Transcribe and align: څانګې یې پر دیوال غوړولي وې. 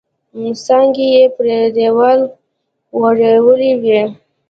څانګې 0.65 1.05
یې 1.15 1.23
پر 1.35 1.45
دیوال 1.75 2.19
غوړولي 2.97 3.71
وې. 3.81 4.01